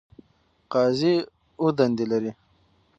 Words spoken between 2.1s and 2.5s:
لري.